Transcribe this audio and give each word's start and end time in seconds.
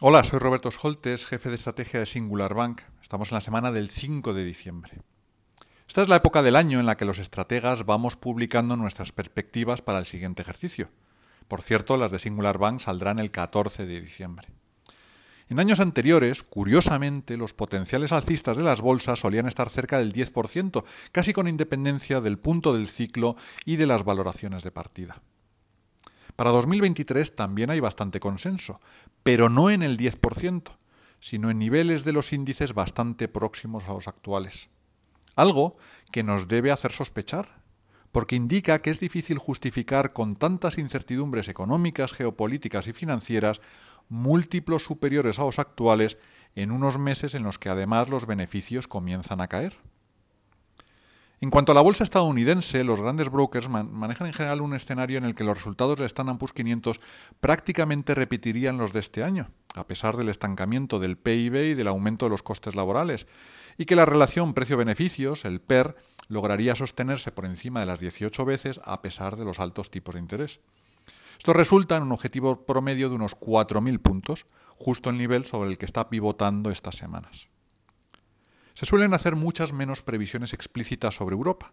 Hola, 0.00 0.24
soy 0.24 0.38
Roberto 0.38 0.70
Scholtes, 0.70 1.26
jefe 1.26 1.48
de 1.48 1.56
estrategia 1.56 2.00
de 2.00 2.06
Singular 2.06 2.54
Bank. 2.54 2.82
Estamos 3.02 3.30
en 3.30 3.34
la 3.34 3.40
semana 3.40 3.72
del 3.72 3.90
5 3.90 4.32
de 4.32 4.44
diciembre. 4.44 5.02
Esta 5.86 6.02
es 6.02 6.08
la 6.08 6.16
época 6.16 6.42
del 6.42 6.56
año 6.56 6.80
en 6.80 6.86
la 6.86 6.96
que 6.96 7.04
los 7.04 7.18
estrategas 7.18 7.84
vamos 7.84 8.16
publicando 8.16 8.76
nuestras 8.76 9.12
perspectivas 9.12 9.82
para 9.82 9.98
el 9.98 10.06
siguiente 10.06 10.40
ejercicio. 10.40 10.88
Por 11.48 11.62
cierto, 11.62 11.96
las 11.96 12.10
de 12.10 12.20
Singular 12.20 12.58
Bank 12.58 12.80
saldrán 12.80 13.18
el 13.18 13.30
14 13.30 13.86
de 13.86 14.00
diciembre. 14.00 14.48
En 15.50 15.60
años 15.60 15.80
anteriores, 15.80 16.42
curiosamente, 16.42 17.38
los 17.38 17.54
potenciales 17.54 18.12
alcistas 18.12 18.58
de 18.58 18.64
las 18.64 18.82
bolsas 18.82 19.20
solían 19.20 19.46
estar 19.46 19.70
cerca 19.70 19.98
del 19.98 20.12
10%, 20.12 20.84
casi 21.10 21.32
con 21.32 21.48
independencia 21.48 22.20
del 22.20 22.38
punto 22.38 22.74
del 22.74 22.88
ciclo 22.88 23.34
y 23.64 23.76
de 23.76 23.86
las 23.86 24.04
valoraciones 24.04 24.62
de 24.62 24.70
partida. 24.70 25.22
Para 26.36 26.50
2023 26.50 27.34
también 27.34 27.70
hay 27.70 27.80
bastante 27.80 28.20
consenso, 28.20 28.80
pero 29.22 29.48
no 29.48 29.70
en 29.70 29.82
el 29.82 29.96
10%, 29.96 30.76
sino 31.18 31.50
en 31.50 31.58
niveles 31.58 32.04
de 32.04 32.12
los 32.12 32.32
índices 32.32 32.74
bastante 32.74 33.26
próximos 33.26 33.88
a 33.88 33.94
los 33.94 34.06
actuales. 34.06 34.68
Algo 35.34 35.78
que 36.12 36.22
nos 36.22 36.46
debe 36.46 36.72
hacer 36.72 36.92
sospechar, 36.92 37.62
porque 38.12 38.36
indica 38.36 38.80
que 38.80 38.90
es 38.90 39.00
difícil 39.00 39.38
justificar 39.38 40.12
con 40.12 40.36
tantas 40.36 40.78
incertidumbres 40.78 41.48
económicas, 41.48 42.12
geopolíticas 42.12 42.86
y 42.86 42.92
financieras 42.92 43.60
múltiplos 44.08 44.84
superiores 44.84 45.38
a 45.38 45.44
los 45.44 45.58
actuales 45.58 46.18
en 46.54 46.70
unos 46.72 46.98
meses 46.98 47.34
en 47.34 47.42
los 47.42 47.58
que 47.58 47.68
además 47.68 48.08
los 48.08 48.26
beneficios 48.26 48.88
comienzan 48.88 49.40
a 49.40 49.48
caer. 49.48 49.74
En 51.40 51.50
cuanto 51.50 51.70
a 51.70 51.74
la 51.74 51.82
bolsa 51.82 52.02
estadounidense, 52.02 52.82
los 52.82 53.00
grandes 53.00 53.30
brokers 53.30 53.68
manejan 53.68 54.26
en 54.26 54.32
general 54.32 54.60
un 54.60 54.74
escenario 54.74 55.18
en 55.18 55.24
el 55.24 55.36
que 55.36 55.44
los 55.44 55.56
resultados 55.56 55.96
del 55.96 56.06
Standard 56.06 56.36
Poor's 56.36 56.52
500 56.52 57.00
prácticamente 57.38 58.16
repetirían 58.16 58.76
los 58.76 58.92
de 58.92 58.98
este 58.98 59.22
año, 59.22 59.48
a 59.76 59.86
pesar 59.86 60.16
del 60.16 60.30
estancamiento 60.30 60.98
del 60.98 61.16
PIB 61.16 61.54
y 61.54 61.74
del 61.74 61.86
aumento 61.86 62.26
de 62.26 62.30
los 62.30 62.42
costes 62.42 62.74
laborales, 62.74 63.28
y 63.76 63.84
que 63.84 63.94
la 63.94 64.04
relación 64.04 64.52
precio-beneficios, 64.52 65.44
el 65.44 65.60
PER, 65.60 65.94
lograría 66.28 66.74
sostenerse 66.74 67.30
por 67.30 67.44
encima 67.44 67.78
de 67.78 67.86
las 67.86 68.00
18 68.00 68.44
veces 68.44 68.80
a 68.84 69.00
pesar 69.00 69.36
de 69.36 69.44
los 69.44 69.60
altos 69.60 69.92
tipos 69.92 70.16
de 70.16 70.20
interés. 70.20 70.58
Esto 71.38 71.52
resulta 71.52 71.96
en 71.96 72.02
un 72.02 72.12
objetivo 72.12 72.66
promedio 72.66 73.08
de 73.08 73.14
unos 73.14 73.38
4.000 73.38 74.00
puntos, 74.00 74.46
justo 74.76 75.08
el 75.08 75.18
nivel 75.18 75.46
sobre 75.46 75.70
el 75.70 75.78
que 75.78 75.86
está 75.86 76.10
pivotando 76.10 76.70
estas 76.70 76.96
semanas. 76.96 77.48
Se 78.74 78.86
suelen 78.86 79.14
hacer 79.14 79.36
muchas 79.36 79.72
menos 79.72 80.02
previsiones 80.02 80.52
explícitas 80.52 81.14
sobre 81.14 81.34
Europa. 81.34 81.70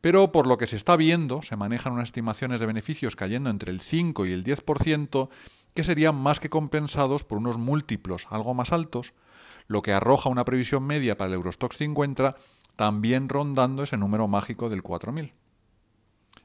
Pero 0.00 0.32
por 0.32 0.46
lo 0.46 0.58
que 0.58 0.66
se 0.66 0.76
está 0.76 0.96
viendo, 0.96 1.40
se 1.42 1.56
manejan 1.56 1.94
unas 1.94 2.08
estimaciones 2.08 2.60
de 2.60 2.66
beneficios 2.66 3.16
cayendo 3.16 3.48
entre 3.48 3.70
el 3.70 3.80
5 3.80 4.26
y 4.26 4.32
el 4.32 4.44
10%, 4.44 5.28
que 5.74 5.84
serían 5.84 6.16
más 6.16 6.40
que 6.40 6.50
compensados 6.50 7.24
por 7.24 7.38
unos 7.38 7.56
múltiplos 7.58 8.26
algo 8.30 8.52
más 8.54 8.72
altos, 8.72 9.14
lo 9.66 9.82
que 9.82 9.92
arroja 9.92 10.28
una 10.28 10.44
previsión 10.44 10.84
media 10.84 11.16
para 11.16 11.28
el 11.28 11.34
Eurostox 11.34 11.78
50 11.78 12.36
también 12.76 13.28
rondando 13.28 13.82
ese 13.82 13.96
número 13.96 14.28
mágico 14.28 14.68
del 14.68 14.82
4000. 14.82 15.32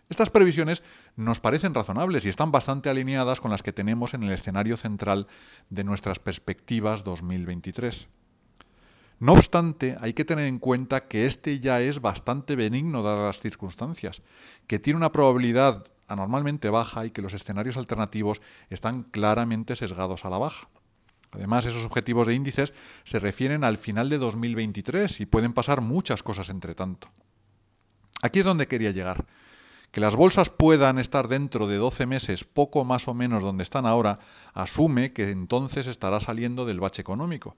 Estas 0.09 0.31
previsiones 0.31 0.83
nos 1.15 1.39
parecen 1.39 1.75
razonables 1.75 2.25
y 2.25 2.29
están 2.29 2.51
bastante 2.51 2.89
alineadas 2.89 3.39
con 3.39 3.51
las 3.51 3.61
que 3.61 3.73
tenemos 3.73 4.15
en 4.15 4.23
el 4.23 4.31
escenario 4.31 4.75
central 4.75 5.27
de 5.69 5.83
nuestras 5.83 6.17
perspectivas 6.17 7.03
2023. 7.03 8.07
No 9.19 9.33
obstante, 9.33 9.97
hay 10.01 10.13
que 10.13 10.25
tener 10.25 10.47
en 10.47 10.59
cuenta 10.59 11.07
que 11.07 11.27
este 11.27 11.59
ya 11.59 11.81
es 11.81 12.01
bastante 12.01 12.55
benigno 12.55 13.03
dadas 13.03 13.19
las 13.19 13.39
circunstancias, 13.41 14.23
que 14.65 14.79
tiene 14.79 14.97
una 14.97 15.11
probabilidad 15.11 15.85
anormalmente 16.07 16.69
baja 16.69 17.05
y 17.05 17.11
que 17.11 17.21
los 17.21 17.33
escenarios 17.33 17.77
alternativos 17.77 18.41
están 18.69 19.03
claramente 19.03 19.75
sesgados 19.75 20.25
a 20.25 20.29
la 20.29 20.39
baja. 20.39 20.69
Además, 21.31 21.65
esos 21.65 21.85
objetivos 21.85 22.25
de 22.25 22.33
índices 22.33 22.73
se 23.03 23.19
refieren 23.19 23.63
al 23.63 23.77
final 23.77 24.09
de 24.09 24.17
2023 24.17 25.19
y 25.19 25.25
pueden 25.27 25.53
pasar 25.53 25.81
muchas 25.81 26.23
cosas 26.23 26.49
entre 26.49 26.73
tanto. 26.73 27.09
Aquí 28.23 28.39
es 28.39 28.45
donde 28.45 28.67
quería 28.67 28.89
llegar. 28.91 29.25
Que 29.91 30.01
las 30.01 30.15
bolsas 30.15 30.49
puedan 30.49 30.99
estar 30.99 31.27
dentro 31.27 31.67
de 31.67 31.77
12 31.77 32.05
meses, 32.05 32.43
poco 32.43 32.85
más 32.85 33.07
o 33.07 33.13
menos 33.13 33.43
donde 33.43 33.63
están 33.63 33.85
ahora, 33.85 34.19
asume 34.53 35.13
que 35.13 35.29
entonces 35.29 35.87
estará 35.87 36.19
saliendo 36.19 36.65
del 36.65 36.79
bache 36.79 37.01
económico 37.01 37.55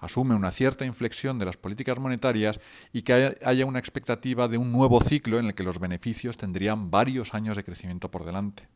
asume 0.00 0.34
una 0.34 0.50
cierta 0.50 0.84
inflexión 0.84 1.38
de 1.38 1.44
las 1.44 1.56
políticas 1.56 1.98
monetarias 1.98 2.58
y 2.92 3.02
que 3.02 3.36
haya 3.44 3.66
una 3.66 3.78
expectativa 3.78 4.48
de 4.48 4.58
un 4.58 4.72
nuevo 4.72 5.00
ciclo 5.02 5.38
en 5.38 5.46
el 5.46 5.54
que 5.54 5.62
los 5.62 5.78
beneficios 5.78 6.36
tendrían 6.36 6.90
varios 6.90 7.34
años 7.34 7.56
de 7.56 7.64
crecimiento 7.64 8.10
por 8.10 8.24
delante. 8.24 8.68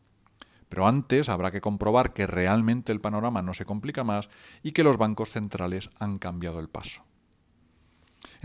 Pero 0.69 0.87
antes 0.87 1.29
habrá 1.29 1.51
que 1.51 1.61
comprobar 1.61 2.13
que 2.13 2.27
realmente 2.27 2.93
el 2.93 3.01
panorama 3.01 3.43
no 3.43 3.55
se 3.55 3.65
complica 3.65 4.05
más 4.05 4.29
y 4.63 4.73
que 4.73 4.85
los 4.85 4.99
bancos 4.99 5.31
centrales 5.31 5.91
han 5.99 6.19
cambiado 6.19 6.61
el 6.61 6.69
paso. 6.69 7.05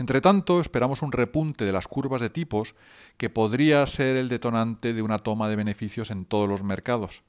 Entre 0.00 0.22
tanto, 0.22 0.62
esperamos 0.62 1.02
un 1.02 1.12
repunte 1.12 1.66
de 1.66 1.72
las 1.72 1.86
curvas 1.86 2.22
de 2.22 2.30
tipos 2.30 2.74
que 3.18 3.28
podría 3.28 3.84
ser 3.84 4.16
el 4.16 4.30
detonante 4.30 4.94
de 4.94 5.02
una 5.02 5.18
toma 5.18 5.50
de 5.50 5.56
beneficios 5.56 6.10
en 6.10 6.24
todos 6.24 6.48
los 6.48 6.62
mercados, 6.62 7.22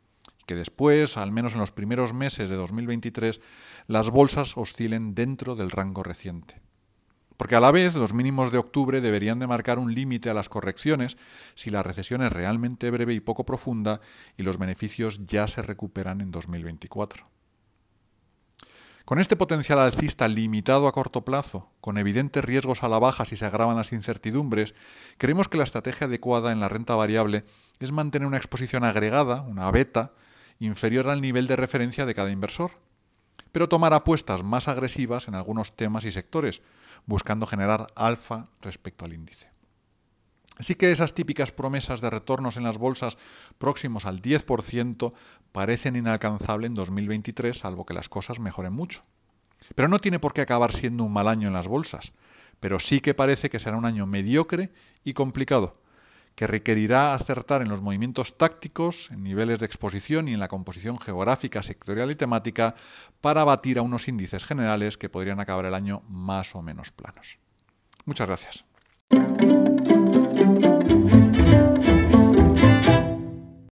que 0.46 0.56
después, 0.56 1.18
al 1.18 1.34
menos 1.34 1.52
en 1.52 1.60
los 1.60 1.74
primeros 1.74 2.14
meses 2.14 2.50
de 2.50 2.56
2023, 2.56 3.42
las 3.88 4.10
bolsas 4.10 4.56
oscilen 4.56 5.16
dentro 5.16 5.58
del 5.58 5.70
rango 5.70 6.02
reciente. 6.02 6.62
Porque 7.36 7.58
a 7.58 7.60
la 7.60 7.72
vez 7.72 7.96
los 7.96 8.14
mínimos 8.14 8.54
de 8.54 8.60
octubre 8.60 9.02
deberían 9.02 9.40
de 9.40 9.48
marcar 9.48 9.78
un 9.78 9.94
límite 9.94 10.30
a 10.30 10.34
las 10.34 10.48
correcciones 10.48 11.18
si 11.56 11.72
la 11.72 11.84
recesión 11.84 12.24
es 12.24 12.32
realmente 12.32 12.90
breve 12.90 13.14
y 13.14 13.20
poco 13.20 13.46
profunda 13.46 14.00
y 14.38 14.44
los 14.44 14.58
beneficios 14.58 15.26
ya 15.26 15.46
se 15.48 15.62
recuperan 15.62 16.22
en 16.22 16.32
2024. 16.32 17.41
Con 19.06 19.20
este 19.20 19.36
potencial 19.36 19.80
alcista 19.80 20.28
limitado 20.28 20.88
a 20.88 20.92
corto 20.92 21.26
plazo, 21.26 21.72
con 21.82 21.98
evidentes 21.98 22.46
riesgos 22.46 22.84
a 22.84 22.90
la 22.90 23.00
baja 23.00 23.26
si 23.26 23.36
se 23.36 23.46
agravan 23.46 23.76
las 23.76 23.94
incertidumbres, 23.94 24.76
creemos 25.18 25.48
que 25.48 25.58
la 25.58 25.64
estrategia 25.64 26.08
adecuada 26.08 26.52
en 26.52 26.60
la 26.60 26.70
renta 26.70 26.96
variable 26.96 27.44
es 27.80 27.92
mantener 27.92 28.28
una 28.28 28.38
exposición 28.38 28.84
agregada, 28.84 29.42
una 29.42 29.70
beta, 29.72 30.14
inferior 30.60 31.10
al 31.10 31.22
nivel 31.22 31.48
de 31.48 31.56
referencia 31.56 32.06
de 32.06 32.14
cada 32.14 32.32
inversor, 32.32 32.72
pero 33.52 33.68
tomar 33.68 33.94
apuestas 33.94 34.44
más 34.44 34.68
agresivas 34.68 35.28
en 35.28 35.36
algunos 35.36 35.76
temas 35.76 36.06
y 36.06 36.12
sectores, 36.12 36.62
buscando 37.06 37.48
generar 37.48 37.88
alfa 37.96 38.48
respecto 38.62 39.06
al 39.06 39.14
índice. 39.14 39.51
Así 40.62 40.76
que 40.76 40.92
esas 40.92 41.16
típicas 41.16 41.52
promesas 41.52 42.02
de 42.02 42.12
retornos 42.12 42.56
en 42.56 42.62
las 42.62 42.78
bolsas 42.78 43.18
próximos 43.58 44.06
al 44.06 44.22
10% 44.22 45.12
parecen 45.52 45.96
inalcanzables 45.96 46.68
en 46.68 46.76
2023, 46.76 47.58
salvo 47.58 47.84
que 47.84 47.96
las 47.96 48.10
cosas 48.10 48.40
mejoren 48.40 48.72
mucho. 48.72 49.02
Pero 49.74 49.88
no 49.88 49.98
tiene 49.98 50.20
por 50.20 50.34
qué 50.34 50.42
acabar 50.42 50.72
siendo 50.72 51.04
un 51.04 51.14
mal 51.14 51.28
año 51.28 51.48
en 51.48 51.56
las 51.56 51.68
bolsas, 51.68 52.14
pero 52.60 52.80
sí 52.80 53.02
que 53.02 53.16
parece 53.16 53.50
que 53.50 53.58
será 53.58 53.76
un 53.76 53.86
año 53.86 54.06
mediocre 54.06 54.72
y 55.04 55.14
complicado, 55.14 55.74
que 56.36 56.46
requerirá 56.46 57.16
acertar 57.16 57.64
en 57.64 57.70
los 57.70 57.82
movimientos 57.82 58.38
tácticos, 58.38 59.10
en 59.10 59.24
niveles 59.24 59.58
de 59.58 59.66
exposición 59.66 60.28
y 60.28 60.36
en 60.36 60.40
la 60.40 60.48
composición 60.48 61.00
geográfica, 61.00 61.64
sectorial 61.64 62.12
y 62.12 62.16
temática 62.16 62.76
para 63.20 63.44
batir 63.44 63.80
a 63.80 63.82
unos 63.82 64.08
índices 64.08 64.46
generales 64.46 65.00
que 65.00 65.10
podrían 65.10 65.40
acabar 65.40 65.66
el 65.66 65.74
año 65.74 66.04
más 66.08 66.54
o 66.54 66.62
menos 66.62 66.92
planos. 66.92 67.40
Muchas 68.06 68.28
gracias. 68.28 68.71